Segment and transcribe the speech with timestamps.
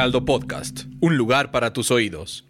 [0.00, 2.46] Heraldo Podcast, un lugar para tus oídos.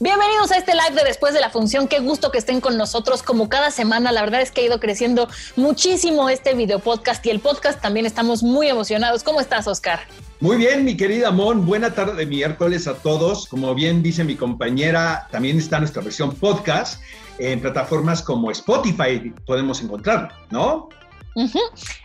[0.00, 1.86] Bienvenidos a este live de después de la función.
[1.86, 4.10] Qué gusto que estén con nosotros como cada semana.
[4.10, 8.06] La verdad es que ha ido creciendo muchísimo este video podcast y el podcast también
[8.06, 9.22] estamos muy emocionados.
[9.22, 10.00] ¿Cómo estás, Oscar?
[10.40, 11.64] Muy bien, mi querida Mon.
[11.64, 13.46] Buena tarde de miércoles a todos.
[13.46, 17.00] Como bien dice mi compañera, también está nuestra versión podcast
[17.38, 19.32] en plataformas como Spotify.
[19.46, 20.88] Podemos encontrarlo, ¿no?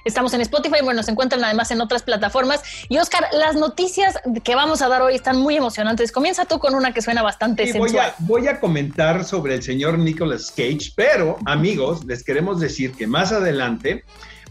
[0.06, 2.62] Estamos en Spotify, bueno, nos encuentran además en otras plataformas.
[2.90, 6.12] Y Oscar, las noticias que vamos a dar hoy están muy emocionantes.
[6.12, 9.64] Comienza tú con una que suena bastante sí, Voy a, voy a comentar sobre el
[9.64, 14.04] señor Nicolas Cage, pero amigos, les queremos decir que más adelante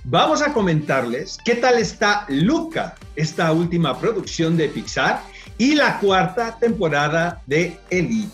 [0.04, 5.22] vamos a comentarles qué tal está Luca, esta última producción de Pixar,
[5.58, 8.32] y la cuarta temporada de Elite.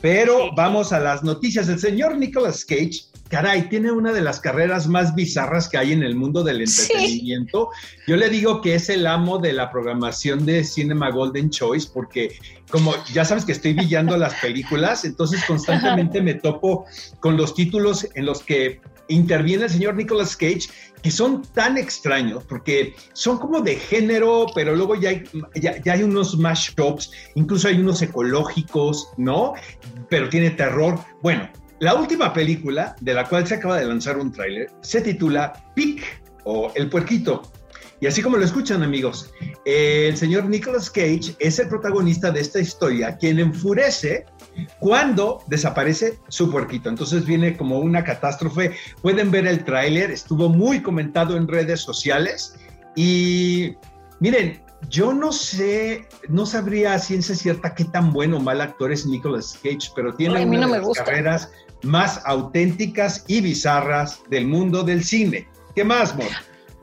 [0.00, 1.68] Pero vamos a las noticias.
[1.68, 6.02] El señor Nicolas Cage caray, tiene una de las carreras más bizarras que hay en
[6.02, 7.70] el mundo del entretenimiento.
[8.06, 12.36] Yo le digo que es el amo de la programación de Cinema Golden Choice, porque
[12.70, 16.86] como ya sabes que estoy villando las películas, entonces constantemente me topo
[17.20, 20.68] con los títulos en los que interviene el señor Nicolas Cage,
[21.02, 25.92] que son tan extraños, porque son como de género, pero luego ya hay, ya, ya
[25.94, 29.54] hay unos mashups, incluso hay unos ecológicos, ¿no?
[30.08, 30.98] Pero tiene terror.
[31.22, 31.48] Bueno,
[31.80, 36.02] la última película, de la cual se acaba de lanzar un tráiler, se titula Pick
[36.44, 37.42] o El Puerquito.
[38.00, 39.32] Y así como lo escuchan amigos,
[39.64, 44.24] el señor Nicolas Cage es el protagonista de esta historia, quien enfurece
[44.78, 46.88] cuando desaparece su puerquito.
[46.88, 48.74] Entonces viene como una catástrofe.
[49.02, 52.56] Pueden ver el tráiler, estuvo muy comentado en redes sociales
[52.96, 53.74] y
[54.18, 58.92] miren, yo no sé, no sabría a ciencia cierta qué tan bueno o mal actor
[58.92, 61.50] es Nicolas Cage, pero tiene una de las carreras
[61.82, 65.48] más auténticas y bizarras del mundo del cine.
[65.74, 66.28] ¿Qué más, Mon?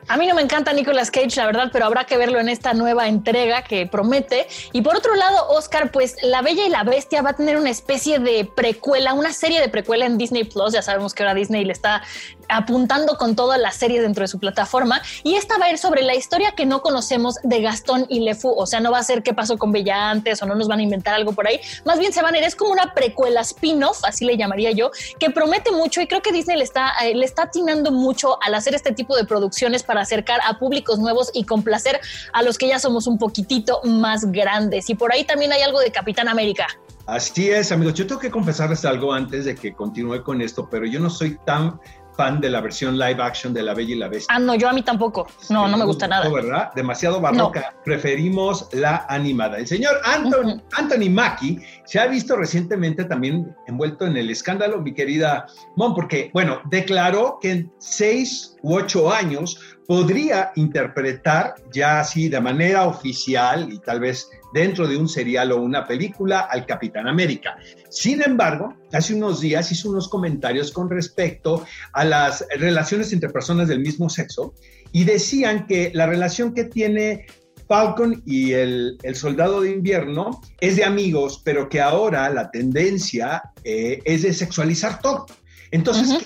[0.10, 2.74] A mí no me encanta Nicolas Cage, la verdad, pero habrá que verlo en esta
[2.74, 4.48] nueva entrega que promete.
[4.72, 7.70] Y por otro lado, Oscar, pues La Bella y la Bestia va a tener una
[7.70, 10.72] especie de precuela, una serie de precuela en Disney Plus.
[10.72, 12.04] Ya sabemos que ahora Disney le está
[12.48, 15.02] apuntando con todas las series dentro de su plataforma.
[15.24, 18.58] Y esta va a ir sobre la historia que no conocemos de Gastón y Lefou.
[18.58, 20.80] O sea, no va a ser qué pasó con Bella antes o no nos van
[20.80, 21.60] a inventar algo por ahí.
[21.84, 24.92] Más bien se van a ir, es como una precuela spin-off, así le llamaría yo,
[25.20, 28.56] que promete mucho y creo que Disney le está, eh, le está atinando mucho al
[28.56, 32.00] hacer este tipo de producciones para acercar a públicos nuevos y complacer
[32.34, 34.90] a los que ya somos un poquitito más grandes.
[34.90, 36.68] Y por ahí también hay algo de Capitán América.
[37.06, 37.94] Así es, amigos.
[37.94, 41.38] Yo tengo que confesarles algo antes de que continúe con esto, pero yo no soy
[41.46, 41.80] tan
[42.18, 44.36] fan de la versión live action de La Bella y la Bestia.
[44.36, 45.28] Ah, no, yo a mí tampoco.
[45.50, 46.28] No, no me gusta nada.
[46.30, 46.72] ¿verdad?
[46.76, 47.74] Demasiado barroca.
[47.86, 49.58] Preferimos la animada.
[49.58, 54.94] El señor Anthony, Anthony Mackie se ha visto recientemente también envuelto en el escándalo, mi
[54.94, 55.46] querida
[55.76, 62.42] Mon, porque, bueno, declaró que en seis u ocho años podría interpretar ya así de
[62.42, 67.58] manera oficial y tal vez dentro de un serial o una película al Capitán América.
[67.90, 71.64] Sin embargo, hace unos días hizo unos comentarios con respecto
[71.94, 74.54] a las relaciones entre personas del mismo sexo
[74.92, 77.28] y decían que la relación que tiene
[77.68, 84.00] Falcon y el, Soldado de Invierno es de amigos, pero que ahora la tendencia eh,
[84.06, 85.26] es de sexualizar todo.
[85.72, 86.26] Entonces,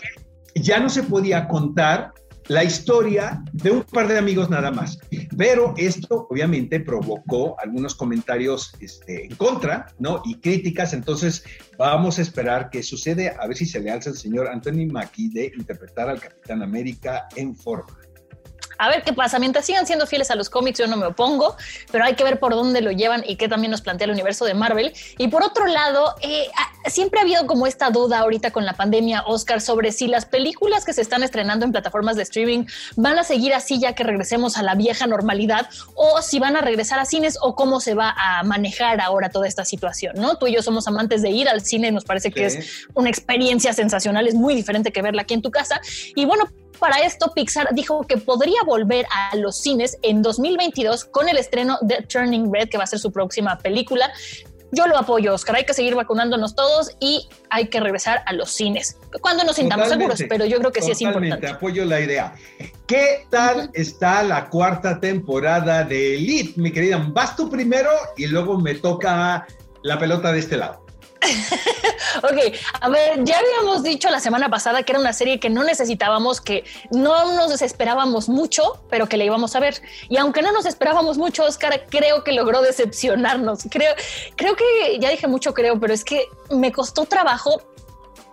[0.56, 2.14] ya no se podía contar
[2.48, 5.00] la historia de un par de amigos nada más.
[5.38, 10.22] Pero esto obviamente provocó algunos comentarios este, en contra, ¿no?
[10.26, 10.94] Y críticas.
[10.94, 11.44] Entonces
[11.78, 15.30] vamos a esperar qué sucede, a ver si se le alza el señor Anthony Mackie
[15.30, 17.98] de interpretar al Capitán América en forma
[18.82, 19.38] a ver qué pasa.
[19.38, 21.56] Mientras sigan siendo fieles a los cómics, yo no me opongo,
[21.92, 24.44] pero hay que ver por dónde lo llevan y qué también nos plantea el universo
[24.44, 24.92] de Marvel.
[25.20, 28.74] Y por otro lado, eh, ah, siempre ha habido como esta duda ahorita con la
[28.74, 33.20] pandemia, Oscar, sobre si las películas que se están estrenando en plataformas de streaming van
[33.20, 36.98] a seguir así ya que regresemos a la vieja normalidad o si van a regresar
[36.98, 40.38] a cines o cómo se va a manejar ahora toda esta situación, ¿no?
[40.38, 43.74] Tú y yo somos amantes de ir al cine, nos parece que es una experiencia
[43.74, 45.80] sensacional, es muy diferente que verla aquí en tu casa.
[46.16, 46.46] Y bueno,
[46.82, 51.78] para esto, Pixar dijo que podría volver a los cines en 2022 con el estreno
[51.82, 54.12] de Turning Red, que va a ser su próxima película.
[54.72, 55.58] yo lo apoyo, Oscar.
[55.58, 59.90] Hay que seguir vacunándonos todos y hay que regresar a los cines cuando nos sintamos
[59.90, 61.48] seguros, pero yo creo que sí es importante.
[61.48, 62.34] apoyo la idea.
[62.88, 67.06] ¿Qué tal está la cuarta temporada de Elite, mi querida?
[67.14, 69.46] Vas tú primero y luego me toca
[69.84, 70.84] la pelota de este lado.
[72.24, 75.64] ok, a ver, ya habíamos dicho la semana pasada que era una serie que no
[75.64, 79.82] necesitábamos, que no nos esperábamos mucho, pero que le íbamos a ver.
[80.10, 83.64] Y aunque no nos esperábamos mucho, Oscar, creo que logró decepcionarnos.
[83.70, 83.94] Creo,
[84.36, 87.62] creo que ya dije mucho, creo, pero es que me costó trabajo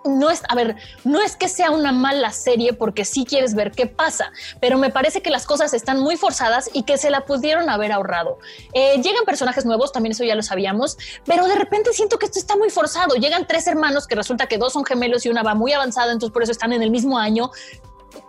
[0.04, 3.72] no es, a ver, no es que sea una mala serie porque sí quieres ver
[3.72, 7.24] qué pasa, pero me parece que las cosas están muy forzadas y que se la
[7.24, 8.38] pudieron haber ahorrado.
[8.72, 12.38] Eh, llegan personajes nuevos, también eso ya lo sabíamos, pero de repente siento que esto
[12.38, 13.14] está muy forzado.
[13.16, 16.32] Llegan tres hermanos que resulta que dos son gemelos y una va muy avanzada, entonces
[16.32, 17.50] por eso están en el mismo año.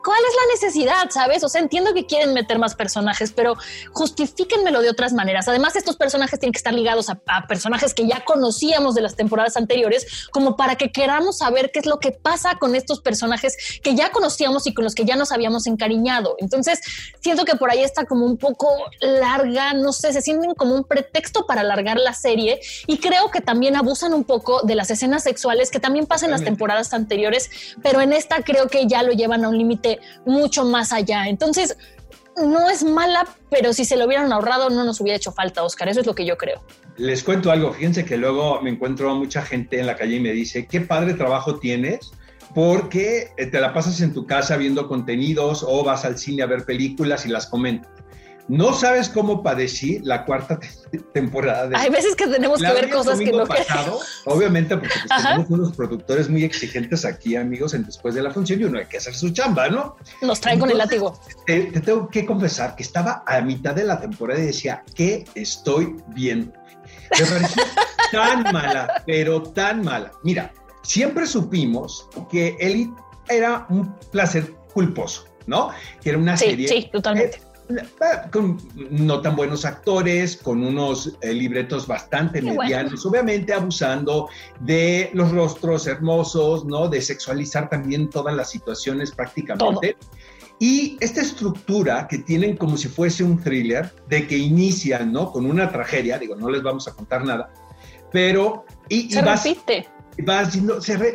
[0.04, 1.10] ¿Cuál es la necesidad?
[1.10, 1.44] ¿Sabes?
[1.44, 3.56] O sea, entiendo que quieren meter más personajes, pero
[3.94, 5.48] justifíquenmelo de otras maneras.
[5.48, 9.58] Además, estos personajes tienen que estar ligados a, personajes que ya conocíamos de las temporadas
[9.58, 13.96] anteriores, como para que queramos saber qué es lo que pasa con estos personajes que
[13.96, 16.36] ya conocíamos y con los que ya nos habíamos encariñado.
[16.40, 16.80] Entonces,
[17.22, 18.68] siento que por ahí está como un poco
[19.00, 23.42] larga, no sé, se sienten como un pretexto para alargar la serie y creo que
[23.42, 27.50] también abusan un poco de las escenas sexuales que también pasan en las temporadas anteriores,
[27.82, 29.69] pero en esta creo que ya lo llevan a un límite
[30.26, 31.28] mucho más allá.
[31.28, 31.78] Entonces,
[32.38, 35.90] no es mala, pero si se lo hubieran ahorrado no nos hubiera hecho falta, Oscar.
[35.90, 36.62] Eso es lo que yo creo.
[36.98, 37.74] Les cuento algo.
[37.74, 40.82] Fíjense que luego me encuentro a mucha gente en la calle y me dice, qué
[40.82, 42.12] padre trabajo tienes
[42.54, 46.66] porque te la pasas en tu casa viendo contenidos o vas al cine a ver
[46.66, 47.92] películas y las comentas.
[48.50, 50.60] No sabes cómo padecí la cuarta
[51.14, 51.68] temporada.
[51.68, 55.50] De Hay veces que tenemos que ver cosas que no pasado, Obviamente, porque pues, tenemos
[55.52, 58.98] unos productores muy exigentes aquí, amigos, en después de la función y uno hay que
[58.98, 59.98] hacer su chamba, ¿no?
[60.24, 61.20] Nos traen con el látigo.
[61.46, 65.96] Te, tengo que confesar que estaba a mitad de la temporada y decía, ¿qué estoy
[66.08, 66.52] viendo?
[67.20, 67.64] Me pareció
[68.12, 70.12] tan mala, pero tan mala.
[70.24, 70.52] Mira,
[70.82, 73.00] siempre supimos que Elite
[73.30, 75.70] era un placer culposo, ¿no?
[76.02, 76.68] Que era una serie.
[76.68, 77.49] Sí, totalmente
[78.32, 78.58] con
[78.90, 84.30] no tan buenos actores, con unos eh, libretos bastante medianos, obviamente abusando
[84.60, 86.88] de los rostros hermosos, ¿no?
[86.88, 89.98] De sexualizar también todas las situaciones prácticamente.
[90.60, 95.32] Y esta estructura que tienen como si fuese un thriller, de que inician, ¿no?
[95.32, 97.50] Con una tragedia, digo, no les vamos a contar nada,
[98.12, 98.66] pero...
[98.90, 99.88] Y, se repite.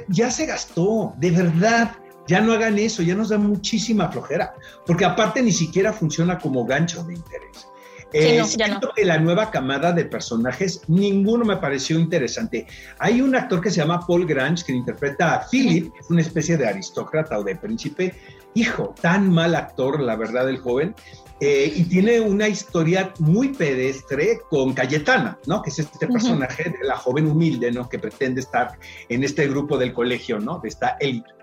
[0.08, 4.54] ya se gastó, de verdad ya no hagan eso, ya nos da muchísima flojera,
[4.86, 7.68] porque aparte ni siquiera funciona como gancho de interés.
[8.14, 8.92] Sí, no, ya no.
[8.94, 12.66] que la nueva camada de personajes, ninguno me pareció interesante.
[13.00, 16.56] Hay un actor que se llama Paul Grange que interpreta a Philip, es una especie
[16.56, 18.14] de aristócrata o de príncipe.
[18.54, 20.94] Hijo, tan mal actor, la verdad, el joven.
[21.40, 25.60] Eh, y tiene una historia muy pedestre con Cayetana, ¿no?
[25.60, 27.88] Que es este personaje de la joven humilde, ¿no?
[27.88, 28.78] Que pretende estar
[29.08, 30.60] en este grupo del colegio, ¿no?
[30.60, 31.33] De esta élite.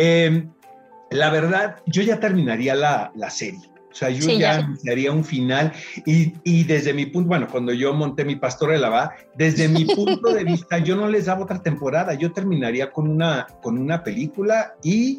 [0.00, 0.52] Em,
[1.10, 3.68] la verdad, yo ya terminaría la, serie.
[3.90, 5.72] O sea, yo ya, haría un final
[6.06, 10.44] y, desde mi punto, bueno, cuando yo monté mi pastorela, va, desde mi punto de
[10.44, 15.18] vista, yo no les daba otra temporada, yo terminaría con una, con una película y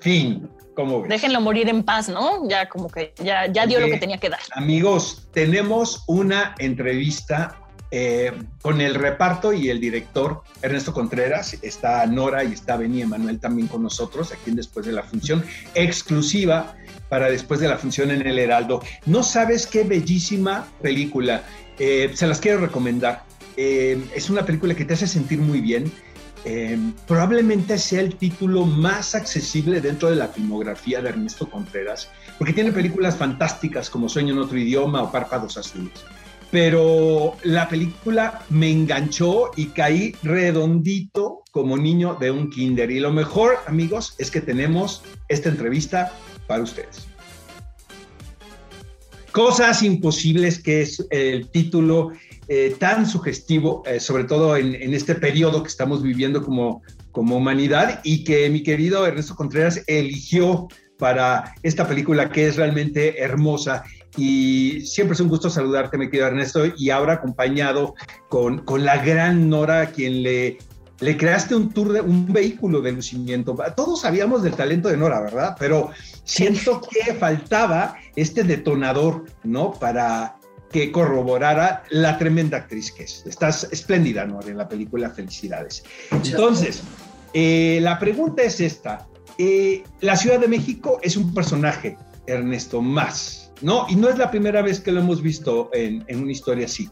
[0.00, 0.48] fin.
[0.74, 2.48] ¿Cómo Déjenlo morir en paz, ¿no?
[2.48, 4.40] Ya como que ya, ya dio lo que tenía que dar.
[4.54, 7.60] Amigos, tenemos una entrevista
[7.96, 13.38] eh, con el reparto y el director Ernesto Contreras, está Nora y está Beni Emanuel
[13.38, 15.44] también con nosotros, aquí en después de la función,
[15.76, 16.74] exclusiva
[17.08, 18.82] para después de la función en el Heraldo.
[19.06, 21.44] No sabes qué bellísima película,
[21.78, 23.22] eh, se las quiero recomendar.
[23.56, 25.92] Eh, es una película que te hace sentir muy bien.
[27.06, 32.72] probablemente sea el título más accesible dentro de la filmografía de Ernesto Contreras, porque tiene
[32.72, 36.04] películas fantásticas como Sueño en otro idioma o Párpados azules
[36.54, 42.92] pero la película me enganchó y caí redondito como niño de un kinder.
[42.92, 46.12] Y lo mejor, amigos, es que tenemos esta entrevista
[46.46, 47.08] para ustedes.
[49.32, 52.12] Cosas imposibles, que es el título
[52.46, 58.00] eh, tan sugestivo, eh, sobre todo en, este periodo que estamos viviendo como, como humanidad
[58.04, 60.68] y que mi querido Ernesto Contreras eligió
[61.00, 63.82] para esta película que es realmente hermosa
[64.16, 67.94] y siempre es un gusto saludarte, mi querido Ernesto, y ahora acompañado
[68.28, 70.58] con, con la gran Nora, a quien le,
[71.00, 73.56] le creaste un tour de un vehículo de lucimiento.
[73.76, 75.56] Todos sabíamos del talento de Nora, ¿verdad?
[75.58, 75.90] Pero
[76.24, 79.72] siento que faltaba este detonador, ¿no?
[79.72, 80.36] Para
[80.70, 83.24] que corroborara la tremenda actriz que es.
[83.26, 85.10] Estás espléndida, Nora, en la película.
[85.10, 85.84] Felicidades.
[86.10, 86.82] Entonces,
[87.32, 89.06] eh, la pregunta es esta.
[89.38, 93.86] Eh, la Ciudad de México es un personaje, Ernesto, más ¿no?
[93.88, 96.90] Y no es la primera vez que lo hemos visto en, una historia así.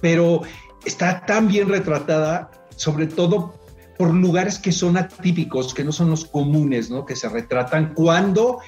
[0.00, 0.42] Pero
[0.84, 3.54] está tan bien retratada, sobre todo
[3.96, 7.06] por lugares que son atípicos, que no son los comunes, ¿no?
[7.06, 8.58] Que se retratan cuando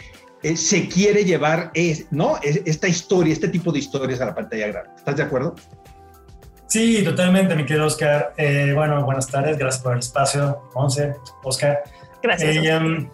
[0.42, 1.72] eh, se quiere llevar
[2.10, 2.38] ¿no?
[2.42, 4.90] esta historia, este tipo de historias a la pantalla grande.
[4.96, 5.54] ¿Estás de acuerdo?
[6.68, 8.32] Sí, totalmente, mi querido Oscar.
[8.36, 11.82] Eh, bueno, buenas tardes, gracias por el espacio, Monse, Oscar.
[12.22, 12.56] Gracias.
[12.56, 13.08] Eh, um,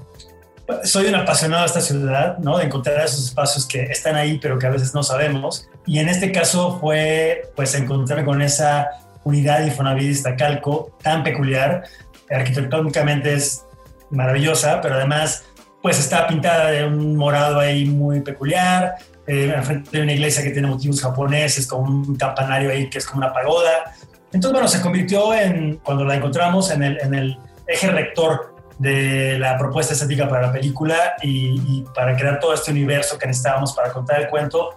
[0.85, 2.59] soy un apasionado de esta ciudad, ¿no?
[2.59, 5.69] De encontrar esos espacios que están ahí, pero que a veces no sabemos.
[5.87, 8.89] Y en este caso fue, pues, encontrarme con esa
[9.25, 11.85] unidad Infonavit Iztacalco tan peculiar.
[12.31, 13.65] Arquitectónicamente es
[14.11, 15.45] maravillosa, pero además,
[15.81, 18.97] pues, está pintada de un morado ahí muy peculiar.
[19.27, 23.07] Eh, enfrente de una iglesia que tiene motivos japoneses, con un campanario ahí que es
[23.07, 23.95] como una pagoda.
[24.33, 28.52] Entonces, bueno, se convirtió en, cuando la encontramos, en el, en el eje rector
[28.83, 33.73] de la propuesta estética para la película y, para crear todo este universo que necesitábamos
[33.75, 34.71] para contar el cuento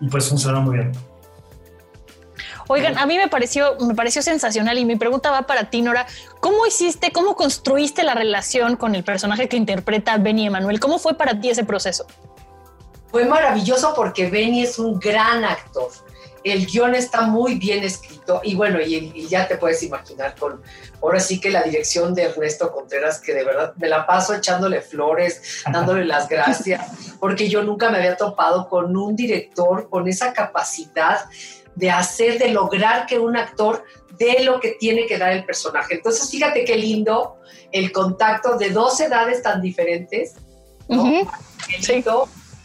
[0.00, 0.92] y pues funcionó muy bien.
[2.66, 6.06] Oigan, a mí me pareció, me pareció sensacional y mi pregunta va para ti, Nora.
[6.40, 10.80] ¿Cómo hiciste, cómo construiste la relación con el personaje que interpreta Benny Emanuel?
[10.80, 12.04] ¿Cómo fue para ti ese proceso?
[13.12, 15.90] Fue maravilloso porque Benny es un gran actor
[16.44, 20.62] el guion está muy bien escrito y bueno, y, ya te puedes imaginar con,
[21.00, 24.80] ahora sí que la dirección de Ernesto Contreras, que de verdad me la paso echándole
[24.80, 30.32] flores, dándole las gracias, porque yo nunca me había topado con un director con esa
[30.32, 31.20] capacidad
[31.74, 33.84] de hacer, de lograr que un actor
[34.18, 35.94] dé lo que tiene que dar el personaje.
[35.94, 37.36] Entonces, fíjate qué lindo
[37.70, 40.34] el contacto de dos edades tan diferentes,
[40.88, 41.26] ¿no?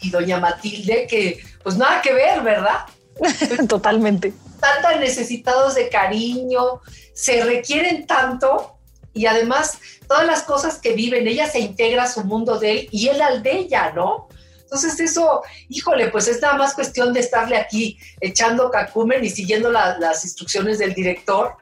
[0.00, 2.86] y doña Matilde, que pues nada que ver, ¿verdad?
[3.68, 4.32] Totalmente.
[4.54, 6.80] Están tan necesitados de cariño,
[7.14, 8.78] se requieren tanto
[9.14, 12.88] y además todas las cosas que viven, ella se integra a su mundo de él
[12.90, 14.28] y él al de ella, ¿no?
[14.68, 19.70] Entonces eso, híjole, pues es nada más cuestión de estarle aquí echando cacumen y siguiendo
[19.70, 21.56] las instrucciones del director,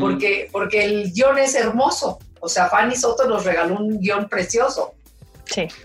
[0.00, 2.18] porque, porque el guion es hermoso.
[2.40, 4.94] O sea, Fanny Soto nos regaló un guion precioso.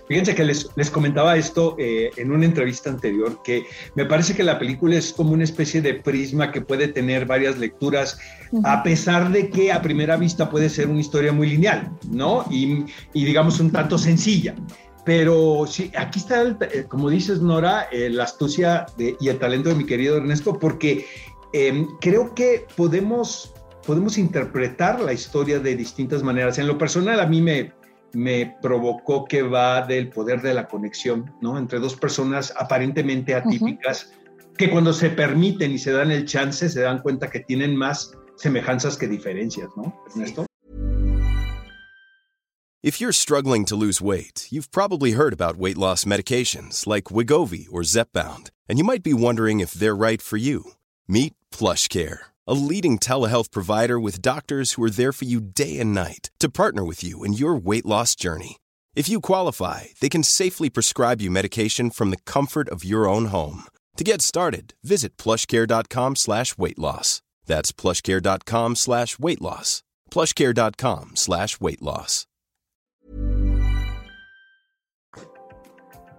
[0.07, 3.65] Fíjense que les, comentaba esto eh, en una entrevista anterior, que
[3.95, 7.57] me parece que la película es como una especie de prisma que puede tener varias
[7.57, 8.17] lecturas,
[8.63, 12.45] a pesar de que a primera vista puede ser una historia muy lineal, ¿no?
[12.51, 14.55] Y, digamos un tanto sencilla.
[15.05, 19.75] Pero sí, aquí está, eh, como dices, Nora, eh, la astucia y el talento de
[19.75, 21.05] mi querido Ernesto, porque
[21.51, 23.53] em, creo que podemos,
[23.85, 26.57] podemos interpretar la historia de distintas maneras.
[26.57, 27.73] En lo personal, a mí me,
[28.13, 31.57] me provocó que va del poder de la conexión, ¿no?
[31.57, 34.11] Entre dos personas aparentemente atípicas,
[34.57, 38.11] que cuando se permiten y se dan el chance, se dan cuenta que tienen más
[38.35, 39.93] semejanzas que diferencias, ¿no?
[40.09, 40.45] Ernesto.
[42.83, 47.67] If you're struggling to lose weight, you've probably heard about weight loss medications like Wigovi
[47.71, 50.73] or Zepbound, and you might be wondering if they're right for you.
[51.07, 55.93] Meet PlushCare a leading telehealth provider with doctors who are there for you day and
[55.93, 58.57] night to partner with you in your weight loss journey.
[58.95, 63.25] If you qualify, they can safely prescribe you medication from the comfort of your own
[63.25, 63.63] home.
[63.97, 67.21] To get started, visit plushcare.com slash weight loss.
[67.45, 69.83] That's plushcare.com slash weight loss.
[70.11, 72.27] Plushcare.com slash weight loss.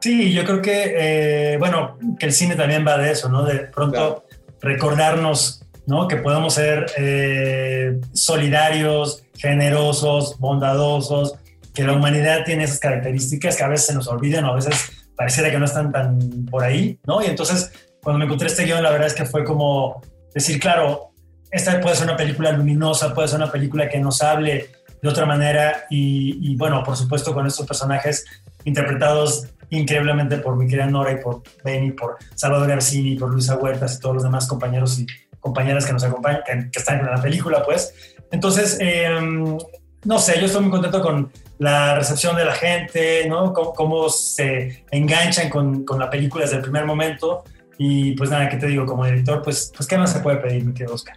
[0.00, 3.42] Sí, yo creo que, eh, bueno, que el cine también va de eso, ¿no?
[3.42, 4.24] De pronto claro.
[4.60, 6.08] recordarnos ¿no?
[6.08, 11.34] Que podemos ser eh, solidarios, generosos, bondadosos,
[11.74, 14.92] que la humanidad tiene esas características que a veces se nos olvidan o a veces
[15.16, 17.22] pareciera que no están tan por ahí, ¿no?
[17.22, 17.72] Y entonces,
[18.02, 20.00] cuando me encontré este guion, la verdad es que fue como
[20.34, 21.12] decir, claro,
[21.50, 25.26] esta puede ser una película luminosa, puede ser una película que nos hable de otra
[25.26, 28.24] manera y, bueno, por supuesto con estos personajes
[28.64, 33.96] interpretados increíblemente por mi querida Nora y por Benny, por Salvador Garcini, por Luisa Huertas
[33.96, 34.98] y todos los demás compañeros
[35.44, 37.92] compañeras que nos acompañan, que, están en la película, pues.
[38.32, 39.58] Entonces, em,
[40.04, 43.52] no sé, yo estoy muy contento con la recepción de la gente, ¿no?
[43.52, 47.44] Cómo, se enganchan con, con, la película desde el primer momento.
[47.76, 48.86] Y pues nada, ¿qué te digo?
[48.86, 51.16] Como director, pues, pues ¿qué más se puede pedir, mi querido Oscar?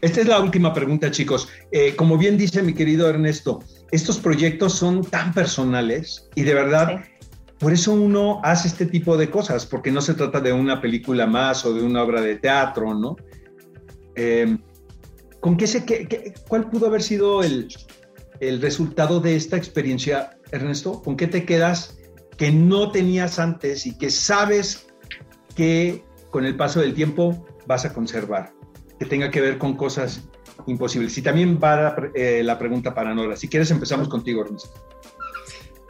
[0.00, 1.48] Esta es la última pregunta, chicos.
[1.72, 7.00] Eh, como bien dice mi querido Ernesto, estos proyectos son tan personales y de verdad
[7.62, 11.28] por eso uno hace este tipo de cosas, porque no se trata de una película
[11.28, 13.14] más o de una obra de teatro, ¿no?
[14.16, 14.58] Eh,
[15.38, 17.68] ¿Con qué se, qué, cuál pudo haber sido el,
[18.40, 21.02] el resultado de esta experiencia, Ernesto?
[21.02, 22.00] ¿Con qué te quedas
[22.36, 24.88] que no tenías antes y que sabes
[25.54, 28.52] que con el paso del tiempo vas a conservar?
[28.98, 30.28] Que tenga que ver con cosas
[30.66, 31.16] imposibles.
[31.16, 33.36] Y también va eh, la pregunta para Nora.
[33.36, 34.70] Si quieres, empezamos contigo, Ernesto.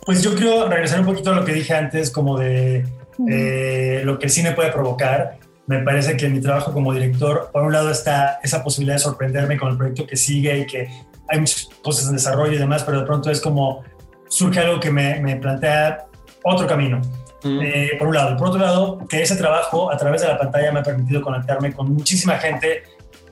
[0.05, 2.85] Pues yo quiero regresar un poquito a lo que dije antes, como de
[3.31, 5.39] eh, lo que el cine puede provocar.
[5.67, 9.57] me parece que mi trabajo como director, por un lado está esa posibilidad de sorprenderme
[9.57, 10.89] con el proyecto que sigue y que
[11.29, 13.85] hay muchas cosas en desarrollo y demás, pero de pronto es como
[14.29, 16.07] surge algo que me, me plantea
[16.43, 17.01] otro camino.
[17.45, 18.37] Eh, por un lado.
[18.37, 21.73] Por otro lado, que ese trabajo a través de la pantalla me ha permitido conectarme
[21.73, 22.85] con muchísima gente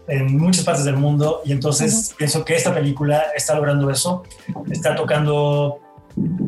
[0.09, 4.25] en muchas partes del mundo y entonces pienso que esta película está logrando eso,
[4.71, 5.79] está tocando,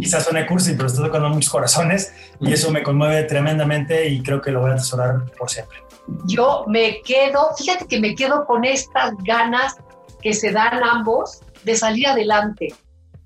[0.00, 4.40] quizás suene cursi, pero está tocando muchos corazones y eso me conmueve tremendamente y creo
[4.40, 5.78] que lo voy a atesorar por siempre.
[6.26, 9.76] Yo me quedo, fíjate que me quedo con estas ganas
[10.20, 12.74] que se dan ambos de salir adelante,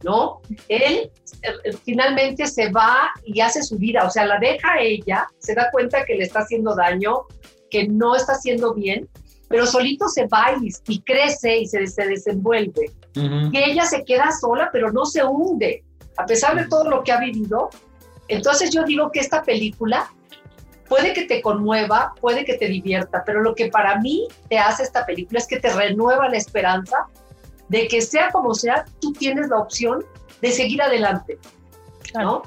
[0.02, 0.40] ¿no?
[0.68, 1.10] Él
[1.42, 5.54] eh, finalmente se va y hace su vida, o sea, la deja a ella, se
[5.54, 7.22] da cuenta que le está haciendo daño,
[7.70, 9.08] que no está haciendo bien,
[9.48, 10.54] pero solito se va
[10.88, 12.92] y, crece y se, desenvuelve.
[13.14, 15.84] Y ella se queda sola, pero no se hunde,
[16.16, 17.70] a pesar de todo lo que ha vivido.
[18.28, 20.10] Entonces yo digo que esta película
[20.88, 24.82] puede que te conmueva, puede que te divierta, pero lo que para mí te hace
[24.82, 27.06] esta película es que te renueva la esperanza
[27.68, 30.04] de que sea como sea, tú tienes la opción
[30.40, 31.38] de seguir adelante,
[32.14, 32.42] ¿no?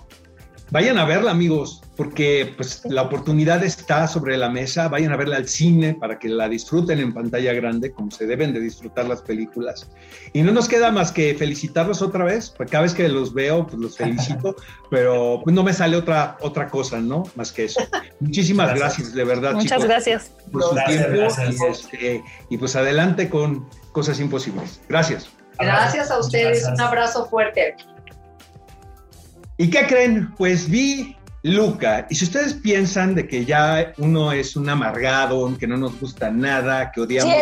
[0.72, 4.88] Vayan a verla, amigos, porque pues, la oportunidad está sobre la mesa.
[4.88, 8.54] Vayan a verla al cine para que la disfruten en pantalla grande, como se deben
[8.54, 9.90] de disfrutar las películas.
[10.32, 13.66] Y no nos queda más que felicitarlos otra vez, porque cada vez que los veo,
[13.66, 14.56] pues los felicito,
[14.92, 17.24] pero pues, no me sale otra, otra cosa, ¿no?
[17.36, 17.82] Más que eso.
[18.20, 19.54] Muchísimas gracias, de verdad.
[19.54, 20.32] Muchas gracias.
[20.52, 21.28] Por su tiempo
[21.68, 24.80] este, y pues adelante con cosas imposibles.
[24.88, 25.30] Gracias.
[25.58, 27.76] Gracias a ustedes, un abrazo fuerte.
[29.60, 30.34] ¿Y qué creen?
[30.38, 32.08] Pues vi Luca.
[32.10, 36.32] Y si ustedes piensan de que ya uno es un amargado, que no nos gusta
[36.32, 37.34] nada, que odiamos.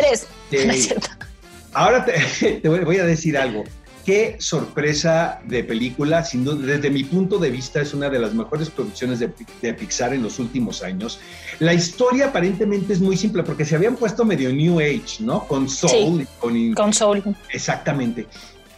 [0.50, 0.94] Sí eres.
[1.72, 3.62] ahora te, voy a decir algo.
[4.04, 8.34] Qué sorpresa de película, sin duda, desde mi punto de vista es una de las
[8.34, 9.28] mejores producciones de,
[9.74, 11.20] Pixar en los últimos años.
[11.60, 15.46] La historia aparentemente es muy simple porque se habían puesto medio New Age, ¿no?
[15.46, 16.26] Con Soul.
[16.40, 17.22] con, con Soul.
[17.52, 18.26] Exactamente.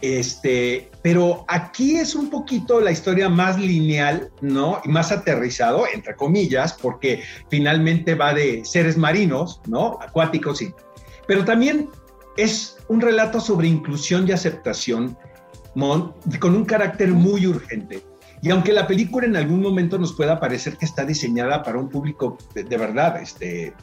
[0.01, 4.81] Este, pero aquí es un poquito la historia más lineal, ¿no?
[4.83, 9.99] Y más aterrizado, entre comillas, porque finalmente va de seres marinos, ¿no?
[10.01, 10.73] Acuáticos, sí.
[11.27, 11.89] Pero también
[12.37, 15.17] es un relato sobre inclusión y aceptación
[16.39, 18.03] con un carácter muy urgente.
[18.41, 21.89] Y aunque la película en algún momento nos pueda parecer que está diseñada para un
[21.89, 23.73] público de, verdad, este,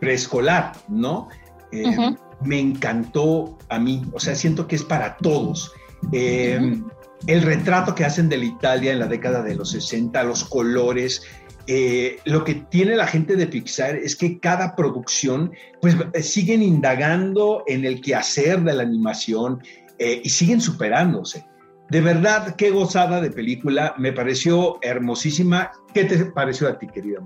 [0.00, 1.28] preescolar, ¿no?
[1.72, 5.72] Eh, me encantó a mí, o sea, siento que es para todos.
[6.12, 6.80] Eh,
[7.26, 11.22] el retrato que hacen de la Italia en la década de los 60, los colores,
[11.66, 17.64] eh, lo que tiene la gente de Pixar es que cada producción, pues siguen indagando
[17.66, 19.62] en el quehacer de la animación
[19.98, 21.44] y siguen superándose.
[21.90, 25.72] De verdad, qué gozada de película, me pareció hermosísima.
[25.94, 27.20] ¿Qué te pareció a ti, querida?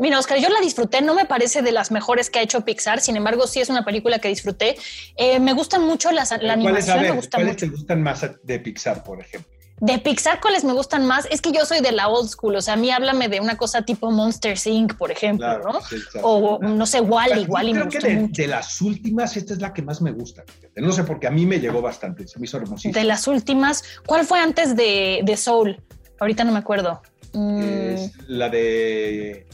[0.00, 3.00] Mira, Oscar, yo la disfruté, no me parece de las mejores que ha hecho Pixar,
[3.00, 4.76] sin embargo, sí es una película que disfruté.
[5.16, 9.04] Eh, me gustan mucho las, la animación, me gusta ¿Cuáles te gustan más de Pixar,
[9.04, 9.52] por ejemplo?
[9.76, 11.26] De Pixar, ¿cuáles me gustan más?
[11.30, 13.58] Es que yo soy de la old school, o sea, a mí háblame de una
[13.58, 15.80] cosa tipo Monster Inc., por ejemplo, ¿no?
[16.22, 19.82] o no sé, Wally, Wally me gustó de, de, las últimas, esta es la que
[19.82, 20.44] más me gusta.
[20.76, 22.98] No sé, porque a mí me llegó bastante, se me hizo hermosísima.
[22.98, 25.82] De las últimas, ¿cuál fue antes de, de Soul?
[26.18, 27.02] Ahorita no me acuerdo.
[27.32, 28.10] Es mm.
[28.28, 29.46] la de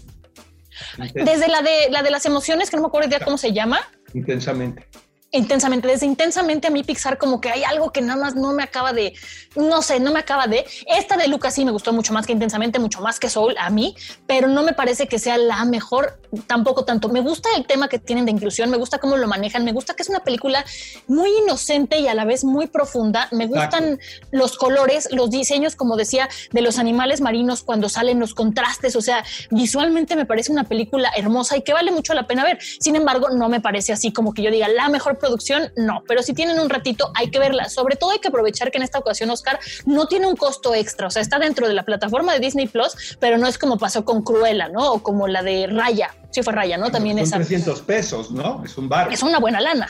[1.14, 3.80] desde la de, la de las emociones, que no me acuerdo ya cómo se llama.
[4.14, 4.86] Intensamente
[5.32, 8.62] intensamente, desde intensamente a mí Pixar como que hay algo que nada más no me
[8.62, 9.14] acaba de,
[9.54, 10.64] no sé, no me acaba de.
[10.86, 13.70] Esta de Lucas sí me gustó mucho más que intensamente, mucho más que Soul a
[13.70, 13.94] mí,
[14.26, 17.08] pero no me parece que sea la mejor tampoco tanto.
[17.08, 19.94] Me gusta el tema que tienen de inclusión, me gusta cómo lo manejan, me gusta
[19.94, 20.64] que es una película
[21.06, 23.28] muy inocente y a la vez muy profunda.
[23.32, 23.98] Me gustan
[24.30, 28.96] los colores, los diseños, como decía, de los animales marinos cuando salen los contrastes.
[28.96, 32.58] O sea, visualmente me parece una película hermosa y que vale mucho la pena ver.
[32.80, 36.22] Sin embargo, no me parece así como que yo diga la mejor producción, no, pero
[36.22, 37.68] si tienen un ratito hay que verla.
[37.68, 41.06] Sobre todo hay que aprovechar que en esta ocasión Oscar no tiene un costo extra,
[41.06, 44.04] o sea, está dentro de la plataforma de Disney Plus, pero no es como pasó
[44.04, 44.92] con Cruella, ¿no?
[44.92, 46.90] O como la de Raya, sí fue Raya, ¿no?
[46.90, 48.62] También es 300 pesos, ¿no?
[48.64, 49.12] Es un bar.
[49.12, 49.88] Es una buena lana.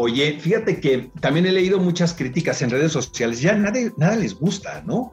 [0.00, 4.34] Oye, fíjate que también he leído muchas críticas en redes sociales, ya nadie, nada les
[4.34, 5.10] gusta, ¿no?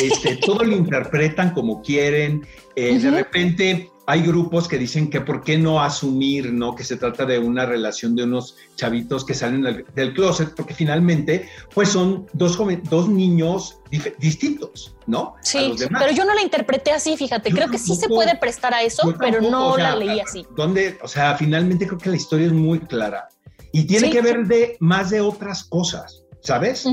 [0.00, 5.44] Este, todo lo interpretan como quieren, eh, de repente hay grupos que dicen que por
[5.44, 6.74] qué no asumir, ¿no?
[6.74, 11.46] Que se trata de una relación de unos chavitos que salen del, closet, porque finalmente,
[11.74, 13.80] pues son dos, dos niños
[14.18, 15.34] distintos, ¿no?
[15.42, 17.50] Sí, pero yo no la interpreté así, fíjate.
[17.50, 20.46] creo que sí se puede prestar a eso, pero no la leí así.
[20.56, 23.28] Donde, o sea, finalmente creo que la historia es muy clara
[23.72, 26.86] y tiene que ver de más de otras cosas, ¿sabes?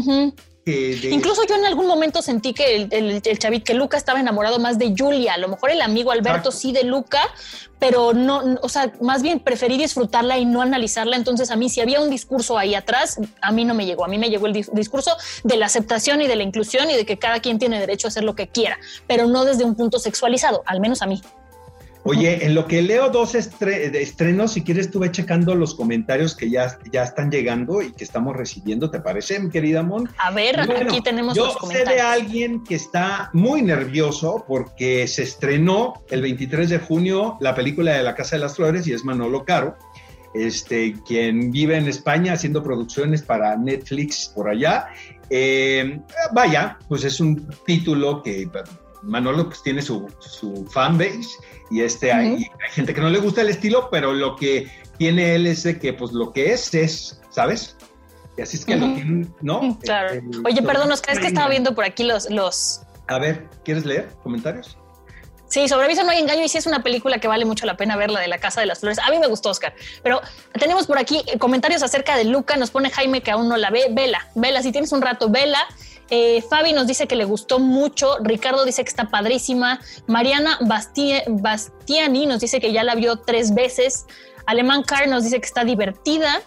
[0.67, 4.79] Incluso yo en algún momento sentí que el, el, chavit, que Luca estaba enamorado más
[4.79, 5.35] de Julia.
[5.35, 7.21] A lo mejor el amigo Alberto sí de Luca,
[7.77, 11.17] pero no, o sea, más bien preferí disfrutarla y no analizarla.
[11.17, 14.05] Entonces, a mí, si había un discurso ahí atrás, a mí no me llegó.
[14.05, 15.11] A mí me llegó el discurso
[15.43, 18.09] de la aceptación y de la inclusión y de que cada quien tiene derecho a
[18.09, 21.21] hacer lo que quiera, pero no desde un punto sexualizado, al menos a mí.
[22.07, 26.77] Oye, en lo que leo dos estrenos, si quieres, estuve checando los comentarios que ya,
[26.91, 30.07] ya están llegando y que estamos recibiendo, ¿te parece, mi querida Mon?
[30.19, 31.89] A ver, aquí tenemos los comentarios.
[31.89, 37.37] Yo sé de alguien que está muy nervioso porque se estrenó el 23 de junio
[37.39, 39.75] la película de La Casa de las Flores y es Manolo Caro,
[40.35, 44.89] este, quien vive en España haciendo producciones para Netflix por allá.
[45.31, 45.99] Eh,
[46.33, 48.47] vaya, pues es un título que
[49.05, 51.37] Manolo pues tiene su, su fanbase
[51.71, 55.47] y este, hay, gente que no le gusta el estilo, pero lo que tiene él
[55.47, 57.75] es de que pues lo que es es, ¿sabes?
[58.37, 59.77] Y así es que lo tiene, ¿no?
[59.79, 60.21] Claro.
[60.45, 62.81] Oye, perdón, ¿nos crees que estaba viendo por aquí los, los...
[63.07, 64.77] A ver, ¿quieres leer comentarios?
[65.47, 67.77] Sí, sobre aviso no hay engaño y sí es una película que vale mucho la
[67.77, 68.99] pena verla de la Casa de las Flores.
[68.99, 69.73] A mí me gustó, Oscar.
[70.03, 70.21] Pero
[70.59, 72.57] tenemos por aquí comentarios acerca de Luca.
[72.57, 73.87] Nos pone Jaime que aún no la ve.
[73.91, 75.59] Vela, vela, si tienes un rato, vela.
[76.09, 78.17] Eh, Fabi nos dice que le gustó mucho.
[78.21, 79.79] Ricardo dice que está padrísima.
[80.07, 84.05] Mariana Bastiani nos dice que ya la vio tres veces.
[84.45, 86.41] Alemán Car nos dice que está divertida.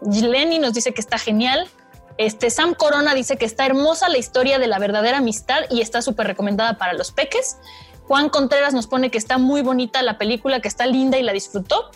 [0.00, 1.68] Lenny nos dice que está genial.
[2.16, 6.00] Este, Sam Corona dice que está hermosa la historia de la verdadera amistad y está
[6.00, 7.58] súper recomendada para los peques.
[8.06, 11.32] Juan Contreras nos pone que está muy bonita la película, que está linda y la
[11.32, 11.90] disfrutó.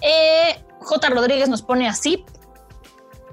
[0.00, 1.10] Eh, J.
[1.10, 2.24] Rodríguez nos pone así,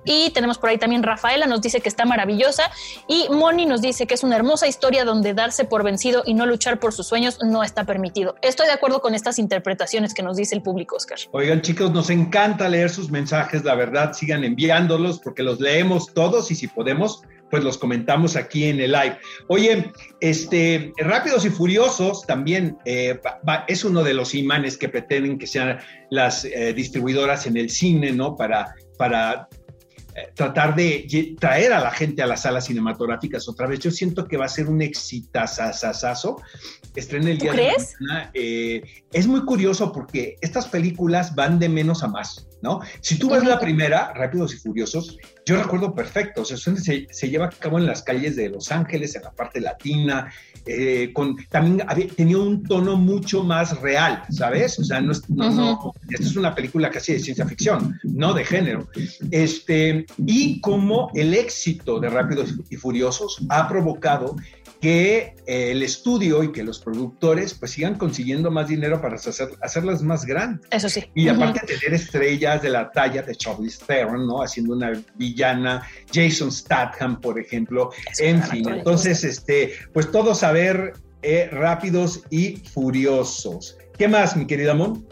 [0.05, 2.63] y tenemos por ahí también Rafaela, nos dice que está maravillosa.
[3.07, 6.45] Y Moni nos dice que es una hermosa historia donde darse por vencido y no
[6.45, 8.35] luchar por sus sueños no está permitido.
[8.41, 11.19] Estoy de acuerdo con estas interpretaciones que nos dice el público, Oscar.
[11.31, 16.51] Oigan, chicos, nos encanta leer sus mensajes, la verdad, sigan enviándolos porque los leemos todos
[16.51, 19.17] y si podemos, pues los comentamos aquí en el live.
[19.47, 23.19] Oye, este, Rápidos y Furiosos también eh,
[23.67, 28.11] es uno de los imanes que pretenden que sean las eh, distribuidoras en el cine,
[28.11, 28.35] ¿no?
[28.35, 29.47] Para, para
[30.35, 33.79] tratar de traer a la gente a las salas cinematográficas otra vez.
[33.79, 36.41] Yo siento que va a ser un exitazazazazo.
[36.95, 38.31] Estrena el día de mañana.
[38.33, 42.81] Eh, es muy curioso porque estas películas van de menos a más, ¿no?
[43.01, 47.29] Si tú ves la primera, Rápidos y Furiosos, yo recuerdo perfecto, o sea, se, se
[47.29, 50.31] lleva a cabo en las calles de Los Ángeles, en la parte latina,
[50.65, 51.81] eh, con, también
[52.15, 54.77] tenía un tono mucho más real, ¿sabes?
[54.77, 58.45] O sea, no, es, no, esto es una película casi de ciencia ficción, no de
[58.45, 58.87] género.
[59.31, 64.35] Este, y como el éxito de Rápidos y Furiosos ha provocado
[64.81, 69.49] que eh, el estudio y que los productores pues sigan consiguiendo más dinero para hacer,
[69.61, 70.65] hacerlas más grandes.
[70.71, 71.05] Eso sí.
[71.15, 74.41] Y aparte tener estrellas de la talla de Charlize Theron, ¿no?
[74.41, 78.69] Haciendo una villana, Jason Statham, por ejemplo, en fin.
[78.69, 83.77] Entonces, este, pues todos a ver eh, rápidos y furiosos.
[83.97, 85.05] ¿Qué más, mi querida Mon?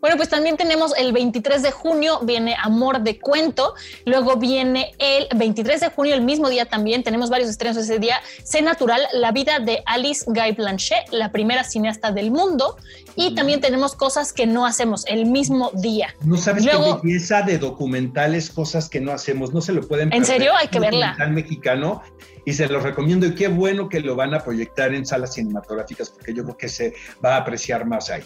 [0.00, 3.74] Bueno, pues también tenemos el 23 de junio, viene Amor de Cuento,
[4.06, 8.20] luego viene el 23 de junio, el mismo día también, tenemos varios estrenos ese día,
[8.42, 12.76] Sé Natural, la vida de Alice Guy Blanchet, la primera cineasta del mundo,
[13.14, 16.14] y también tenemos cosas que no hacemos el mismo día.
[16.22, 20.24] No sabes qué belleza de documentales, cosas que no hacemos, no se lo pueden ¿En
[20.24, 20.52] serio?
[20.56, 21.08] Hay que verla.
[21.08, 22.02] Documental mexicano
[22.46, 26.08] y se los recomiendo y qué bueno que lo van a proyectar en salas cinematográficas
[26.08, 28.22] porque yo creo que se va a apreciar más ahí.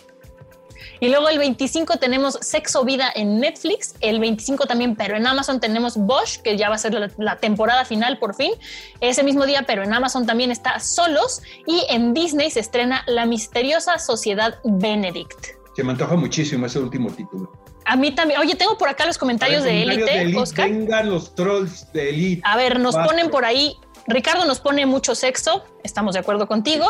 [1.01, 5.61] Y luego el 25 tenemos Sexo Vida en Netflix, el 25 también, pero en Amazon
[5.61, 8.53] tenemos Bosch, que ya va a ser la, temporada final por fin,
[9.01, 13.27] ese mismo día, pero en Amazon también está Solos y en Disney se estrena La
[13.27, 15.47] misteriosa sociedad Benedict.
[15.77, 17.53] Se me antoja muchísimo ese último título.
[17.85, 18.41] A mí también.
[18.41, 20.71] Oye, tengo por acá los comentarios de Élite, Oscar.
[20.71, 22.43] Vengan los trolls de Elite.
[22.45, 26.87] A ver, nos ponen por ahí Ricardo nos pone mucho sexo, estamos de acuerdo contigo.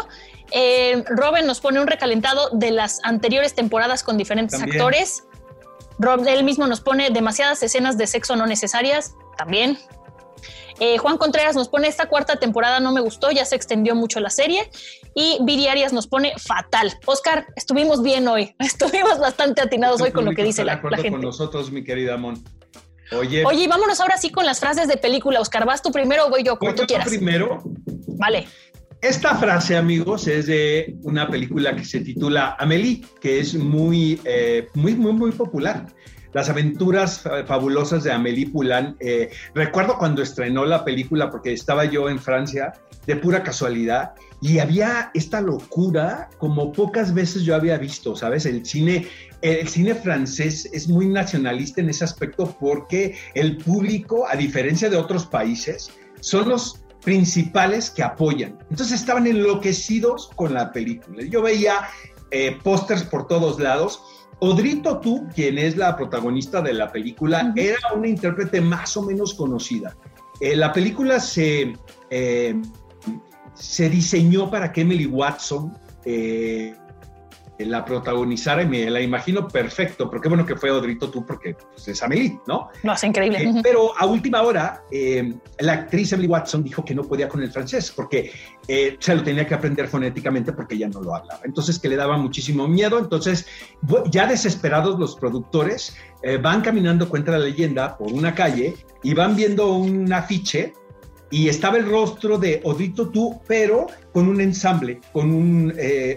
[0.50, 5.24] Eh, Robin nos pone un recalentado de las anteriores temporadas con diferentes actores.
[5.98, 9.78] Rob, él mismo nos pone demasiadas escenas de sexo no necesarias, también.
[10.80, 14.18] Eh, Juan Contreras nos pone esta cuarta temporada no me gustó, ya se extendió mucho
[14.20, 14.70] la serie.
[15.14, 16.92] Y Viri Arias nos pone fatal.
[17.06, 21.12] Oscar, estuvimos bien hoy, estuvimos bastante atinados hoy con lo que dice la, la, gente.
[21.12, 22.42] con nosotros, mi querida Mon.
[23.14, 23.44] Oye.
[23.44, 25.40] Oye, vámonos ahora sí con las frases de película.
[25.40, 26.58] Oscar, ¿vas tú primero o voy yo?
[26.58, 27.08] Como tú quieras.
[27.08, 27.62] primero.
[28.18, 28.46] Vale.
[29.00, 34.68] Esta frase, amigos, es de una película que se titula Amélie, que es muy, eh,
[34.72, 35.86] muy, muy, muy popular.
[36.34, 38.96] Las aventuras fabulosas de Amélie Poulain.
[39.00, 42.74] Eh, recuerdo cuando estrenó la película, porque estaba yo en Francia,
[43.06, 48.44] de pura casualidad, y había esta locura como pocas veces yo había visto, ¿sabes?
[48.44, 49.06] El cine
[49.44, 54.96] el cine francés es muy nacionalista en ese aspecto porque el público, a diferencia de
[54.96, 58.58] otros países, son los principales que apoyan.
[58.70, 61.22] Entonces estaban enloquecidos con la película.
[61.24, 61.88] Yo veía
[62.30, 64.00] eh, pósters por todos lados.
[64.40, 69.34] Odrito Tú, quien es la protagonista de la película, era una intérprete más o menos
[69.34, 69.96] conocida.
[70.40, 71.76] Eh, la película se,
[72.10, 72.60] eh,
[73.54, 75.72] se diseñó para que Emily Watson
[77.58, 81.54] la protagonizara y me la imagino perfecto, pero qué bueno que fue Odrito tú porque
[81.54, 82.68] pues, es Amelie, ¿no?
[82.82, 83.42] No, es increíble.
[83.42, 87.42] Eh, pero a última hora, eh, la actriz Emily Watson dijo que no podía con
[87.42, 88.32] el francés porque
[88.66, 91.40] eh, se lo tenía que aprender fonéticamente porque ella no lo hablaba.
[91.44, 92.98] Entonces que le daba muchísimo miedo.
[92.98, 93.46] Entonces,
[94.10, 95.96] ya desesperados los productores
[96.40, 100.72] van caminando, cuenta la leyenda, por una calle y van viendo un afiche
[101.30, 105.74] y estaba el rostro de Odrito tú, pero con un ensamble, con un,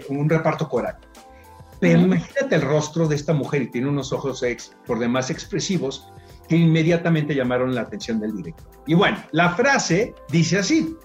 [0.08, 0.96] un reparto coral.
[1.80, 6.08] Pero imagínate el rostro de esta mujer y tiene unos ojos ex, por demás expresivos
[6.48, 8.68] que inmediatamente llamaron la atención del director.
[8.86, 10.96] Y bueno, la frase dice así.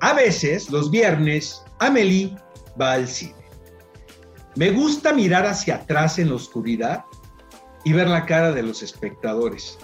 [0.00, 2.36] A veces, los viernes, Amelie
[2.80, 3.34] va al cine.
[4.56, 7.04] Me gusta mirar hacia atrás en la oscuridad
[7.84, 9.78] y ver la cara de los espectadores.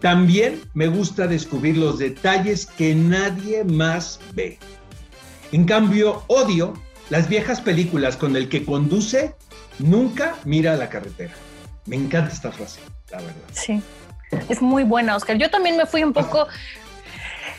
[0.00, 4.58] También me gusta descubrir los detalles que nadie más ve.
[5.52, 6.72] En cambio, odio
[7.10, 9.34] las viejas películas con el que conduce
[9.78, 11.32] nunca mira a la carretera.
[11.86, 13.34] Me encanta esta frase, la verdad.
[13.52, 13.82] Sí,
[14.48, 15.36] es muy buena, Oscar.
[15.36, 16.46] Yo también me fui un poco...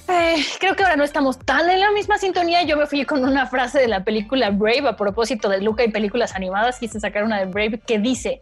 [0.07, 2.63] Eh, creo que ahora no estamos tan en la misma sintonía.
[2.63, 5.91] Yo me fui con una frase de la película Brave a propósito de Luca y
[5.91, 6.79] películas animadas.
[6.79, 8.41] Quise sacar una de Brave que dice,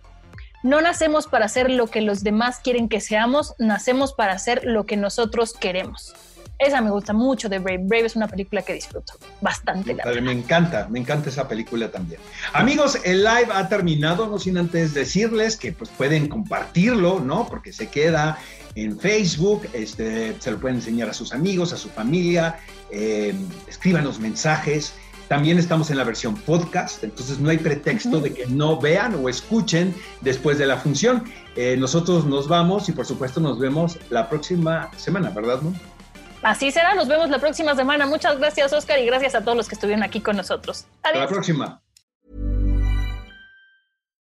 [0.64, 4.86] no nacemos para hacer lo que los demás quieren que seamos, nacemos para hacer lo
[4.86, 6.14] que nosotros queremos.
[6.60, 7.84] Esa me gusta mucho de Brave.
[7.84, 9.96] Brave es una película que disfruto bastante.
[10.22, 12.20] me encanta, me encanta esa película también.
[12.52, 17.48] Amigos, el live ha terminado, no sin antes decirles que pues pueden compartirlo, ¿no?
[17.48, 18.38] Porque se queda
[18.76, 22.60] en Facebook, este, se lo pueden enseñar a sus amigos, a su familia,
[22.92, 23.34] eh,
[23.70, 24.94] escríbanos mensajes.
[25.30, 29.30] También estamos en la versión podcast, entonces no hay pretexto de que no vean o
[29.30, 31.24] escuchen después de la función.
[31.56, 35.62] Eh, nosotros nos vamos y por supuesto nos vemos la próxima semana, ¿verdad?
[35.62, 35.74] No?
[36.42, 38.06] Así será, nos vemos la próxima semana.
[38.06, 40.86] Muchas gracias, Oscar, y gracias a todos los que estuvieron aquí con nosotros.
[41.04, 41.16] Adiós.
[41.16, 41.82] Hasta la próxima.